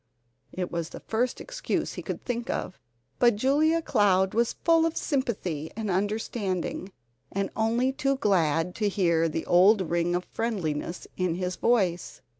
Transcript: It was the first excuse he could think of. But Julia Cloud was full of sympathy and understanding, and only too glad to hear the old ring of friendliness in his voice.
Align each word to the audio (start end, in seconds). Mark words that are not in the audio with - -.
It 0.51 0.71
was 0.71 0.89
the 0.89 1.01
first 1.01 1.39
excuse 1.39 1.93
he 1.93 2.01
could 2.01 2.25
think 2.25 2.49
of. 2.49 2.79
But 3.19 3.35
Julia 3.35 3.83
Cloud 3.83 4.33
was 4.33 4.53
full 4.65 4.83
of 4.87 4.97
sympathy 4.97 5.71
and 5.75 5.91
understanding, 5.91 6.91
and 7.31 7.51
only 7.55 7.91
too 7.93 8.15
glad 8.15 8.73
to 8.77 8.89
hear 8.89 9.29
the 9.29 9.45
old 9.45 9.91
ring 9.91 10.15
of 10.15 10.25
friendliness 10.25 11.07
in 11.17 11.35
his 11.35 11.55
voice. 11.55 12.23